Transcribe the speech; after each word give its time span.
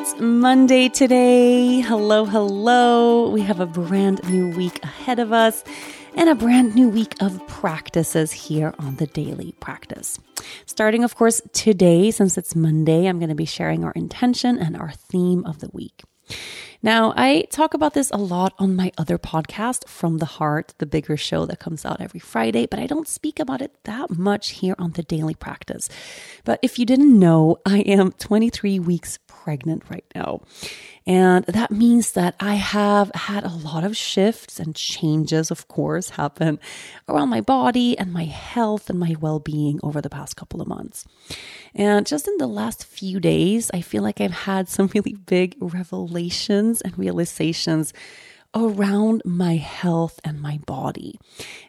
It's 0.00 0.18
Monday 0.18 0.88
today. 0.88 1.80
Hello, 1.80 2.24
hello. 2.24 3.28
We 3.28 3.42
have 3.42 3.60
a 3.60 3.66
brand 3.66 4.26
new 4.30 4.48
week 4.56 4.82
ahead 4.82 5.18
of 5.18 5.30
us 5.30 5.62
and 6.14 6.30
a 6.30 6.34
brand 6.34 6.74
new 6.74 6.88
week 6.88 7.16
of 7.20 7.46
practices 7.46 8.32
here 8.32 8.72
on 8.78 8.96
the 8.96 9.06
Daily 9.06 9.52
Practice. 9.60 10.18
Starting, 10.64 11.04
of 11.04 11.16
course, 11.16 11.42
today, 11.52 12.10
since 12.12 12.38
it's 12.38 12.56
Monday, 12.56 13.04
I'm 13.04 13.18
going 13.18 13.28
to 13.28 13.34
be 13.34 13.44
sharing 13.44 13.84
our 13.84 13.92
intention 13.92 14.58
and 14.58 14.74
our 14.74 14.90
theme 14.90 15.44
of 15.44 15.58
the 15.58 15.68
week. 15.74 16.02
Now, 16.82 17.12
I 17.14 17.42
talk 17.50 17.74
about 17.74 17.92
this 17.92 18.10
a 18.10 18.16
lot 18.16 18.54
on 18.58 18.74
my 18.74 18.90
other 18.96 19.18
podcast, 19.18 19.86
From 19.86 20.16
the 20.16 20.24
Heart, 20.24 20.72
the 20.78 20.86
bigger 20.86 21.14
show 21.14 21.44
that 21.44 21.58
comes 21.58 21.84
out 21.84 22.00
every 22.00 22.20
Friday, 22.20 22.64
but 22.64 22.78
I 22.78 22.86
don't 22.86 23.06
speak 23.06 23.38
about 23.38 23.60
it 23.60 23.72
that 23.84 24.08
much 24.08 24.50
here 24.50 24.74
on 24.78 24.92
the 24.92 25.02
daily 25.02 25.34
practice. 25.34 25.90
But 26.42 26.58
if 26.62 26.78
you 26.78 26.86
didn't 26.86 27.18
know, 27.18 27.58
I 27.66 27.80
am 27.80 28.12
23 28.12 28.78
weeks 28.78 29.18
pregnant 29.26 29.82
right 29.90 30.06
now. 30.14 30.40
And 31.06 31.44
that 31.46 31.70
means 31.70 32.12
that 32.12 32.34
I 32.40 32.54
have 32.54 33.10
had 33.14 33.44
a 33.44 33.48
lot 33.48 33.84
of 33.84 33.96
shifts 33.96 34.60
and 34.60 34.76
changes, 34.76 35.50
of 35.50 35.66
course, 35.66 36.10
happen 36.10 36.60
around 37.08 37.30
my 37.30 37.40
body 37.40 37.98
and 37.98 38.12
my 38.12 38.24
health 38.24 38.88
and 38.88 38.98
my 38.98 39.16
well 39.20 39.40
being 39.40 39.80
over 39.82 40.00
the 40.00 40.10
past 40.10 40.36
couple 40.36 40.60
of 40.60 40.68
months. 40.68 41.06
And 41.74 42.06
just 42.06 42.28
in 42.28 42.36
the 42.36 42.46
last 42.46 42.84
few 42.84 43.18
days, 43.18 43.70
I 43.74 43.80
feel 43.80 44.02
like 44.02 44.20
I've 44.20 44.30
had 44.30 44.68
some 44.68 44.90
really 44.94 45.14
big 45.14 45.56
revelations 45.58 46.69
and 46.80 46.98
realizations 46.98 47.94
around 48.54 49.22
my 49.24 49.56
health 49.56 50.20
and 50.24 50.40
my 50.40 50.58
body. 50.66 51.18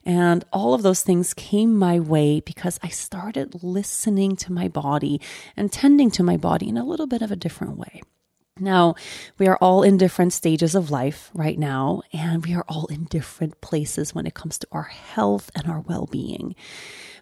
And 0.03 0.43
all 0.51 0.73
of 0.73 0.81
those 0.81 1.03
things 1.03 1.33
came 1.33 1.77
my 1.77 1.99
way 1.99 2.39
because 2.39 2.79
I 2.81 2.89
started 2.89 3.63
listening 3.63 4.35
to 4.37 4.51
my 4.51 4.67
body 4.67 5.21
and 5.55 5.71
tending 5.71 6.11
to 6.11 6.23
my 6.23 6.37
body 6.37 6.67
in 6.69 6.77
a 6.77 6.85
little 6.85 7.07
bit 7.07 7.21
of 7.21 7.31
a 7.31 7.35
different 7.35 7.77
way. 7.77 8.01
Now, 8.59 8.95
we 9.39 9.47
are 9.47 9.57
all 9.57 9.81
in 9.81 9.97
different 9.97 10.33
stages 10.33 10.75
of 10.75 10.91
life 10.91 11.31
right 11.33 11.57
now, 11.57 12.01
and 12.11 12.45
we 12.45 12.53
are 12.53 12.65
all 12.67 12.85
in 12.87 13.05
different 13.05 13.61
places 13.61 14.13
when 14.13 14.27
it 14.27 14.33
comes 14.33 14.57
to 14.59 14.67
our 14.71 14.83
health 14.83 15.49
and 15.55 15.67
our 15.67 15.79
well 15.79 16.05
being. 16.05 16.55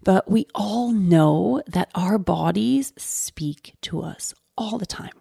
But 0.04 0.30
we 0.30 0.48
all 0.56 0.92
know 0.92 1.62
that 1.68 1.92
our 1.94 2.18
bodies 2.18 2.94
speak 2.98 3.74
to 3.84 4.02
us 4.02 4.34
all 4.58 4.78
the 4.78 4.86
time. 4.86 5.14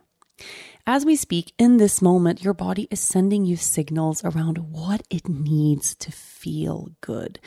As 0.91 1.05
we 1.05 1.17
speak 1.17 1.53
in 1.59 1.77
this 1.77 2.01
moment, 2.01 2.43
your 2.43 2.55
body 2.55 2.89
is 2.91 2.99
sending 2.99 3.45
you 3.45 3.57
signals 3.57 4.25
around 4.25 4.73
what 4.73 5.03
it 5.11 5.29
needs 5.29 5.95
to 5.97 6.11
feel 6.11 6.89
good. 7.03 7.39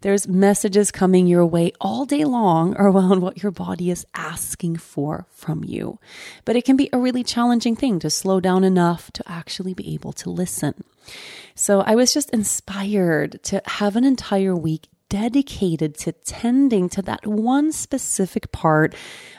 There's 0.00 0.26
messages 0.26 0.90
coming 0.90 1.26
your 1.26 1.44
way 1.44 1.72
all 1.78 2.06
day 2.06 2.24
long 2.24 2.74
around 2.78 3.20
what 3.20 3.42
your 3.42 3.52
body 3.52 3.90
is 3.90 4.06
asking 4.14 4.76
for 4.76 5.26
from 5.28 5.62
you. 5.62 5.98
But 6.46 6.56
it 6.56 6.64
can 6.64 6.78
be 6.78 6.88
a 6.90 6.98
really 6.98 7.22
challenging 7.22 7.76
thing 7.76 7.98
to 7.98 8.08
slow 8.08 8.40
down 8.40 8.64
enough 8.64 9.10
to 9.12 9.30
actually 9.30 9.74
be 9.74 9.92
able 9.92 10.14
to 10.14 10.30
listen. 10.30 10.82
So 11.54 11.82
I 11.82 11.94
was 11.94 12.14
just 12.14 12.30
inspired 12.30 13.42
to 13.42 13.60
have 13.66 13.94
an 13.94 14.04
entire 14.04 14.56
week 14.56 14.88
dedicated 15.10 15.94
to 15.98 16.12
tending 16.12 16.88
to 16.88 17.02
that 17.02 17.26
one 17.26 17.72
specific 17.72 18.50
part 18.52 18.94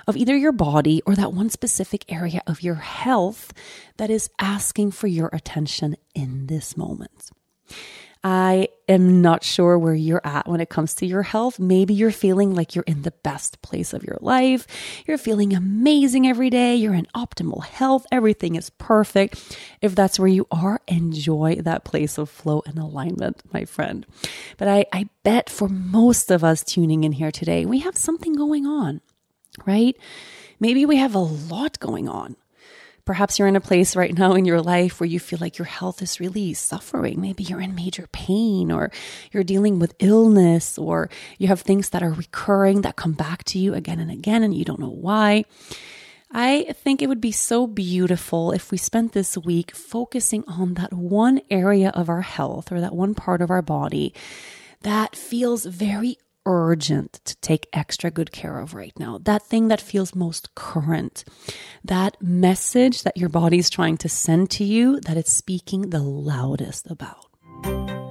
of 0.06 0.16
either 0.16 0.36
your 0.36 0.52
body 0.52 1.02
or 1.08 1.16
that 1.16 1.34
one 1.34 1.50
specific 1.50 2.06
area 2.12 2.42
of 2.46 2.62
your 2.62 2.76
health 2.76 3.52
that 3.98 4.12
is 4.12 4.30
asking 4.38 4.92
for 4.92 5.08
your 5.08 5.30
attention 5.34 5.96
in 6.14 6.46
this 6.46 6.78
moment. 6.78 7.32
I 8.24 8.70
am 8.88 9.22
not 9.22 9.44
sure 9.44 9.80
where 9.80 9.96
you're 9.96 10.22
at 10.24 10.48
when 10.48 10.62
it 10.62 10.70
comes 10.70 10.94
to 10.96 11.08
your 11.08 11.24
health. 11.24 11.59
Maybe 11.59 11.96
you're 11.96 12.12
feeling 12.12 12.54
like 12.54 12.76
you're 12.76 12.84
in 12.84 13.02
the 13.02 13.14
best 13.24 13.62
place 13.64 13.94
of 13.94 14.04
your 14.04 14.18
life. 14.22 14.68
You're 15.08 15.18
feeling 15.18 15.56
amazing 15.56 16.28
every 16.28 16.52
day. 16.52 16.76
You're 16.76 16.94
in 16.94 17.08
optimal 17.16 17.64
health. 17.64 18.06
Everything 18.12 18.56
is 18.56 18.70
perfect. 18.70 19.58
If 19.82 19.96
that's 19.96 20.20
where 20.20 20.28
you 20.28 20.46
are, 20.52 20.82
enjoy 20.88 21.56
that 21.62 21.84
place 21.84 22.20
of 22.20 22.30
flow 22.30 22.62
and 22.68 22.78
alignment, 22.78 23.42
my 23.52 23.66
friend. 23.66 24.06
But 24.58 24.68
I, 24.68 24.86
I 24.94 25.09
bet 25.24 25.50
for 25.50 25.68
most 25.68 26.30
of 26.30 26.44
us 26.44 26.64
tuning 26.64 27.03
in 27.03 27.14
here 27.14 27.32
today, 27.32 27.66
we 27.66 27.80
have 27.80 27.98
something 27.98 28.34
going 28.34 28.68
on, 28.68 29.02
right? 29.66 29.98
Maybe 30.59 30.86
we 30.86 30.98
have 30.98 31.16
a 31.16 31.20
lot 31.20 31.80
going 31.80 32.08
on. 32.08 32.36
Perhaps 33.06 33.39
you're 33.39 33.47
in 33.47 33.56
a 33.56 33.62
place 33.62 33.95
right 33.95 34.17
now 34.17 34.34
in 34.34 34.45
your 34.45 34.62
life 34.62 35.00
where 35.00 35.07
you 35.07 35.19
feel 35.19 35.39
like 35.39 35.57
your 35.57 35.66
health 35.66 36.01
is 36.01 36.19
really 36.19 36.53
suffering. 36.53 37.19
Maybe 37.19 37.44
you're 37.44 37.62
in 37.62 37.75
major 37.75 38.07
pain 38.12 38.72
or 38.72 38.91
you're 39.31 39.44
dealing 39.44 39.79
with 39.79 39.95
illness 40.00 40.78
or 40.78 41.09
you 41.38 41.47
have 41.47 41.61
things 41.61 41.90
that 41.90 42.03
are 42.03 42.11
recurring 42.11 42.81
that 42.81 42.95
come 42.95 43.13
back 43.13 43.44
to 43.45 43.59
you 43.59 43.73
again 43.73 44.00
and 44.00 44.11
again 44.11 44.44
and 44.44 44.53
you 44.53 44.66
don't 44.66 44.79
know 44.79 44.90
why. 44.90 45.45
I 46.34 46.73
think 46.73 47.01
it 47.01 47.09
would 47.09 47.19
be 47.19 47.34
so 47.34 47.67
beautiful 47.67 48.51
if 48.51 48.72
we 48.72 48.78
spent 48.78 49.11
this 49.11 49.38
week 49.38 49.75
focusing 49.75 50.45
on 50.47 50.75
that 50.75 50.94
one 50.94 51.41
area 51.50 51.90
of 51.90 52.07
our 52.07 52.22
health 52.22 52.72
or 52.72 52.79
that 52.79 52.95
one 52.95 53.16
part 53.16 53.41
of 53.41 53.51
our 53.51 53.61
body 53.61 54.13
that 54.81 55.16
feels 55.16 55.66
very 55.66 56.17
urgent 56.46 57.19
to 57.25 57.35
take 57.38 57.68
extra 57.74 58.12
good 58.12 58.31
care 58.31 58.59
of 58.59 58.74
right 58.74 58.97
now. 58.97 59.18
That 59.18 59.44
thing 59.44 59.68
that 59.69 59.81
feels 59.81 60.16
most 60.16 60.53
current. 60.56 61.24
That 61.84 62.22
message 62.22 63.03
that 63.03 63.18
your 63.18 63.29
body 63.29 63.59
is 63.59 63.69
trying 63.69 63.97
to 63.97 64.09
send 64.09 64.50
to 64.52 64.63
you 64.63 65.00
that 65.02 65.18
it's 65.18 65.31
speaking 65.31 65.90
the 65.90 66.00
loudest 66.03 66.90
about. 66.90 68.10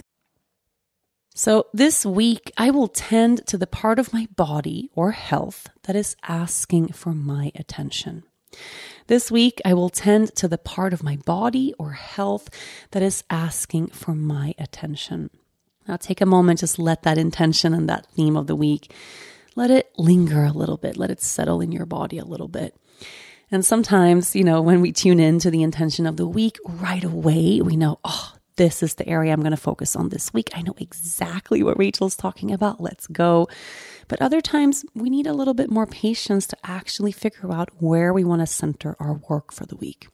So 1.33 1.67
this 1.73 2.05
week, 2.05 2.51
I 2.57 2.71
will 2.71 2.89
tend 2.89 3.47
to 3.47 3.57
the 3.57 3.67
part 3.67 3.99
of 3.99 4.11
my 4.11 4.27
body 4.35 4.89
or 4.95 5.11
health 5.11 5.69
that 5.83 5.95
is 5.95 6.17
asking 6.23 6.89
for 6.89 7.13
my 7.13 7.53
attention. 7.55 8.23
This 9.07 9.31
week, 9.31 9.61
I 9.63 9.73
will 9.73 9.89
tend 9.89 10.35
to 10.35 10.49
the 10.49 10.57
part 10.57 10.91
of 10.91 11.03
my 11.03 11.15
body 11.15 11.73
or 11.79 11.91
health 11.91 12.49
that 12.91 13.01
is 13.01 13.23
asking 13.29 13.87
for 13.87 14.13
my 14.13 14.53
attention. 14.59 15.29
Now, 15.87 15.95
take 15.95 16.19
a 16.19 16.25
moment, 16.25 16.59
just 16.59 16.77
let 16.77 17.03
that 17.03 17.17
intention 17.17 17.73
and 17.73 17.87
that 17.87 18.07
theme 18.07 18.35
of 18.35 18.47
the 18.47 18.55
week, 18.55 18.93
let 19.55 19.71
it 19.71 19.89
linger 19.97 20.43
a 20.43 20.51
little 20.51 20.77
bit, 20.77 20.97
let 20.97 21.11
it 21.11 21.21
settle 21.21 21.61
in 21.61 21.71
your 21.71 21.85
body 21.85 22.17
a 22.17 22.25
little 22.25 22.49
bit. 22.49 22.75
And 23.49 23.65
sometimes, 23.65 24.35
you 24.35 24.43
know, 24.43 24.61
when 24.61 24.81
we 24.81 24.91
tune 24.91 25.19
in 25.19 25.39
to 25.39 25.51
the 25.51 25.63
intention 25.63 26.05
of 26.05 26.17
the 26.17 26.27
week 26.27 26.57
right 26.65 27.03
away, 27.03 27.61
we 27.61 27.75
know, 27.75 27.99
oh, 28.03 28.20
this 28.61 28.83
is 28.83 28.93
the 28.93 29.09
area 29.09 29.33
I'm 29.33 29.39
going 29.39 29.49
to 29.49 29.57
focus 29.57 29.95
on 29.95 30.09
this 30.09 30.31
week. 30.35 30.51
I 30.53 30.61
know 30.61 30.75
exactly 30.77 31.63
what 31.63 31.79
Rachel's 31.79 32.15
talking 32.15 32.51
about. 32.51 32.79
Let's 32.79 33.07
go. 33.07 33.47
But 34.07 34.21
other 34.21 34.39
times 34.39 34.85
we 34.93 35.09
need 35.09 35.25
a 35.25 35.33
little 35.33 35.55
bit 35.55 35.71
more 35.71 35.87
patience 35.87 36.45
to 36.45 36.57
actually 36.63 37.11
figure 37.11 37.51
out 37.51 37.69
where 37.79 38.13
we 38.13 38.23
want 38.23 38.41
to 38.41 38.45
center 38.45 38.95
our 38.99 39.13
work 39.13 39.51
for 39.51 39.65
the 39.65 39.77
week. 39.77 40.09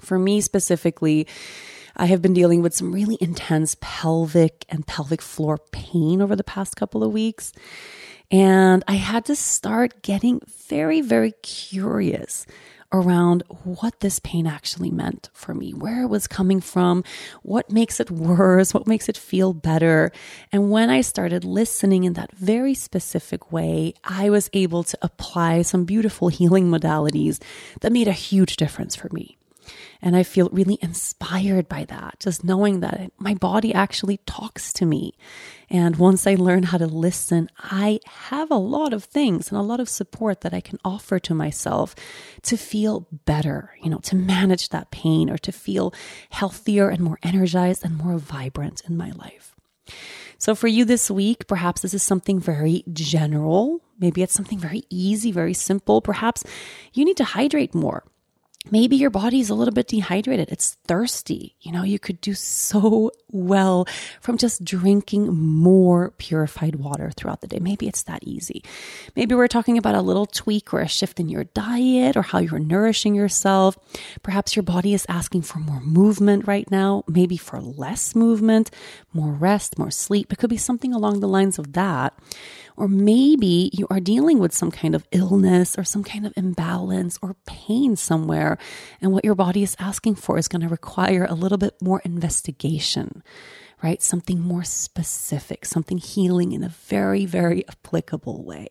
For 0.00 0.16
me 0.16 0.40
specifically, 0.40 1.26
I 1.96 2.06
have 2.06 2.22
been 2.22 2.34
dealing 2.34 2.62
with 2.62 2.72
some 2.72 2.92
really 2.92 3.18
intense 3.20 3.76
pelvic 3.80 4.64
and 4.68 4.86
pelvic 4.86 5.20
floor 5.20 5.58
pain 5.72 6.22
over 6.22 6.36
the 6.36 6.44
past 6.44 6.76
couple 6.76 7.02
of 7.02 7.10
weeks. 7.10 7.52
And 8.30 8.84
I 8.86 8.94
had 8.94 9.24
to 9.24 9.34
start 9.34 10.02
getting 10.02 10.40
very, 10.68 11.00
very 11.00 11.32
curious 11.42 12.46
around 12.92 13.42
what 13.64 14.00
this 14.00 14.18
pain 14.18 14.46
actually 14.46 14.90
meant 14.90 15.30
for 15.32 15.54
me, 15.54 15.72
where 15.72 16.02
it 16.02 16.08
was 16.08 16.26
coming 16.26 16.60
from, 16.60 17.04
what 17.42 17.70
makes 17.70 18.00
it 18.00 18.10
worse, 18.10 18.72
what 18.72 18.86
makes 18.86 19.08
it 19.08 19.16
feel 19.16 19.52
better. 19.52 20.10
And 20.52 20.70
when 20.70 20.90
I 20.90 21.00
started 21.00 21.44
listening 21.44 22.04
in 22.04 22.14
that 22.14 22.32
very 22.32 22.74
specific 22.74 23.52
way, 23.52 23.94
I 24.04 24.30
was 24.30 24.50
able 24.52 24.84
to 24.84 24.98
apply 25.02 25.62
some 25.62 25.84
beautiful 25.84 26.28
healing 26.28 26.70
modalities 26.70 27.42
that 27.80 27.92
made 27.92 28.08
a 28.08 28.12
huge 28.12 28.56
difference 28.56 28.96
for 28.96 29.08
me. 29.12 29.37
And 30.00 30.16
I 30.16 30.22
feel 30.22 30.48
really 30.50 30.78
inspired 30.80 31.68
by 31.68 31.84
that, 31.84 32.20
just 32.20 32.44
knowing 32.44 32.80
that 32.80 33.12
my 33.18 33.34
body 33.34 33.74
actually 33.74 34.18
talks 34.26 34.72
to 34.74 34.86
me. 34.86 35.14
And 35.70 35.96
once 35.96 36.26
I 36.26 36.34
learn 36.34 36.64
how 36.64 36.78
to 36.78 36.86
listen, 36.86 37.48
I 37.58 38.00
have 38.06 38.50
a 38.50 38.56
lot 38.56 38.92
of 38.92 39.04
things 39.04 39.50
and 39.50 39.58
a 39.58 39.62
lot 39.62 39.80
of 39.80 39.88
support 39.88 40.40
that 40.40 40.54
I 40.54 40.60
can 40.60 40.78
offer 40.84 41.18
to 41.18 41.34
myself 41.34 41.94
to 42.42 42.56
feel 42.56 43.06
better, 43.26 43.72
you 43.82 43.90
know, 43.90 43.98
to 43.98 44.16
manage 44.16 44.70
that 44.70 44.90
pain 44.90 45.28
or 45.28 45.38
to 45.38 45.52
feel 45.52 45.92
healthier 46.30 46.88
and 46.88 47.00
more 47.00 47.18
energized 47.22 47.84
and 47.84 47.96
more 47.96 48.18
vibrant 48.18 48.82
in 48.88 48.96
my 48.96 49.10
life. 49.10 49.54
So 50.38 50.54
for 50.54 50.68
you 50.68 50.84
this 50.84 51.10
week, 51.10 51.48
perhaps 51.48 51.82
this 51.82 51.94
is 51.94 52.02
something 52.02 52.38
very 52.38 52.84
general. 52.92 53.80
Maybe 53.98 54.22
it's 54.22 54.32
something 54.34 54.58
very 54.58 54.84
easy, 54.88 55.32
very 55.32 55.54
simple. 55.54 56.00
Perhaps 56.00 56.44
you 56.92 57.04
need 57.04 57.16
to 57.16 57.24
hydrate 57.24 57.74
more 57.74 58.04
maybe 58.70 58.96
your 58.96 59.10
body's 59.10 59.50
a 59.50 59.54
little 59.54 59.74
bit 59.74 59.88
dehydrated. 59.88 60.48
It's 60.50 60.76
thirsty. 60.86 61.56
You 61.60 61.72
know, 61.72 61.82
you 61.82 61.98
could 61.98 62.20
do 62.20 62.34
so 62.34 63.10
well 63.30 63.86
from 64.20 64.38
just 64.38 64.64
drinking 64.64 65.34
more 65.34 66.10
purified 66.18 66.76
water 66.76 67.10
throughout 67.16 67.40
the 67.40 67.46
day. 67.46 67.58
Maybe 67.58 67.88
it's 67.88 68.02
that 68.04 68.22
easy. 68.24 68.64
Maybe 69.16 69.34
we're 69.34 69.48
talking 69.48 69.78
about 69.78 69.94
a 69.94 70.02
little 70.02 70.26
tweak 70.26 70.72
or 70.72 70.80
a 70.80 70.88
shift 70.88 71.20
in 71.20 71.28
your 71.28 71.44
diet 71.44 72.16
or 72.16 72.22
how 72.22 72.38
you're 72.38 72.58
nourishing 72.58 73.14
yourself. 73.14 73.76
Perhaps 74.22 74.56
your 74.56 74.62
body 74.62 74.94
is 74.94 75.06
asking 75.08 75.42
for 75.42 75.58
more 75.58 75.80
movement 75.80 76.46
right 76.46 76.70
now, 76.70 77.04
maybe 77.06 77.36
for 77.36 77.60
less 77.60 78.14
movement, 78.14 78.70
more 79.12 79.32
rest, 79.32 79.78
more 79.78 79.90
sleep. 79.90 80.32
It 80.32 80.38
could 80.38 80.50
be 80.50 80.56
something 80.56 80.92
along 80.92 81.20
the 81.20 81.28
lines 81.28 81.58
of 81.58 81.72
that. 81.74 82.18
Or 82.76 82.86
maybe 82.86 83.70
you 83.72 83.88
are 83.90 83.98
dealing 83.98 84.38
with 84.38 84.54
some 84.54 84.70
kind 84.70 84.94
of 84.94 85.04
illness 85.10 85.76
or 85.76 85.82
some 85.82 86.04
kind 86.04 86.24
of 86.24 86.32
imbalance 86.36 87.18
or 87.20 87.34
pain 87.44 87.96
somewhere. 87.96 88.56
And 89.00 89.12
what 89.12 89.24
your 89.24 89.34
body 89.34 89.62
is 89.62 89.76
asking 89.78 90.16
for 90.16 90.38
is 90.38 90.48
going 90.48 90.62
to 90.62 90.68
require 90.68 91.24
a 91.24 91.34
little 91.34 91.58
bit 91.58 91.80
more 91.80 92.00
investigation, 92.04 93.22
right? 93.82 94.02
Something 94.02 94.40
more 94.40 94.64
specific, 94.64 95.64
something 95.64 95.98
healing 95.98 96.52
in 96.52 96.62
a 96.62 96.68
very, 96.68 97.26
very 97.26 97.66
applicable 97.68 98.44
way. 98.44 98.68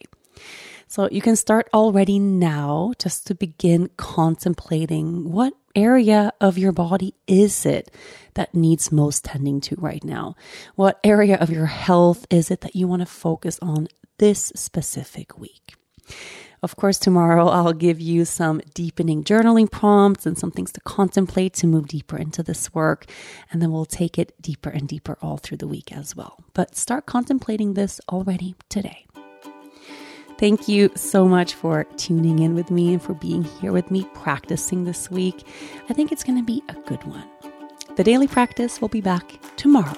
So 0.88 1.10
you 1.12 1.22
can 1.22 1.36
start 1.36 1.70
already 1.74 2.18
now 2.18 2.94
just 2.98 3.28
to 3.28 3.36
begin 3.36 3.90
contemplating 3.98 5.32
what 5.32 5.54
area 5.76 6.34
of 6.42 6.58
your 6.58 6.72
body 6.72 7.14
is 7.28 7.66
it 7.66 7.92
that 8.34 8.56
needs 8.56 8.92
most 8.92 9.24
tending 9.26 9.62
to 9.62 9.76
right 9.78 10.04
now? 10.04 10.36
What 10.76 11.00
area 11.04 11.36
of 11.36 11.50
your 11.50 11.68
health 11.68 12.26
is 12.30 12.50
it 12.50 12.62
that 12.62 12.76
you 12.76 12.88
want 12.88 13.02
to 13.02 13.06
focus 13.06 13.60
on 13.62 13.88
this 14.18 14.52
specific 14.56 15.38
week? 15.38 15.76
Of 16.64 16.76
course, 16.76 16.98
tomorrow 16.98 17.48
I'll 17.58 17.74
give 17.74 18.00
you 18.00 18.26
some 18.26 18.62
deepening 18.74 19.24
journaling 19.24 19.70
prompts 19.70 20.26
and 20.26 20.38
some 20.38 20.52
things 20.52 20.72
to 20.74 20.82
contemplate 20.82 21.54
to 21.56 21.68
move 21.68 21.88
deeper 21.88 22.18
into 22.18 22.44
this 22.44 22.74
work. 22.74 23.06
And 23.52 23.62
then 23.62 23.72
we'll 23.72 23.86
take 23.86 24.18
it 24.18 24.34
deeper 24.42 24.70
and 24.70 24.88
deeper 24.88 25.18
all 25.22 25.38
through 25.38 25.58
the 25.58 25.68
week 25.68 25.92
as 25.92 26.16
well. 26.16 26.38
But 26.54 26.76
start 26.76 27.06
contemplating 27.06 27.74
this 27.74 28.02
already 28.10 28.56
today. 28.70 29.06
Thank 30.38 30.68
you 30.68 30.92
so 30.96 31.28
much 31.28 31.56
for 31.56 31.86
tuning 31.98 32.40
in 32.40 32.54
with 32.54 32.70
me 32.70 32.94
and 32.94 33.02
for 33.02 33.16
being 33.16 33.44
here 33.44 33.72
with 33.72 33.90
me 33.90 34.08
practicing 34.14 34.84
this 34.84 35.10
week. 35.10 35.48
I 35.90 35.94
think 35.94 36.12
it's 36.12 36.24
going 36.24 36.38
to 36.38 36.46
be 36.46 36.62
a 36.70 36.76
good 36.88 37.04
one. 37.06 37.28
The 37.96 38.04
daily 38.04 38.28
practice 38.28 38.80
will 38.80 38.90
be 38.90 39.02
back 39.02 39.40
tomorrow. 39.56 39.98